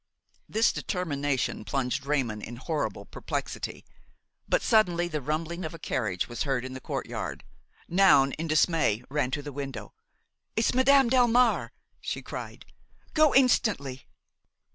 [0.49, 3.85] This determination plunged Raymon in horrible perplexity;
[4.49, 7.43] but suddenly the rumbling of a carriage was heard in the courtyard.
[7.87, 9.93] Noun, in dismay, ran to the window.
[10.55, 11.69] "It's Madame Delmare!"
[11.99, 12.65] she cried;
[13.13, 14.07] "go instantly!"